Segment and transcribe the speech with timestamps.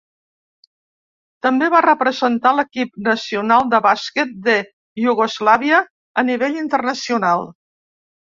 [1.45, 4.57] També va representar l'equip nacional de bàsquet de
[5.03, 5.83] Iugoslàvia
[6.23, 7.47] a nivell internacional.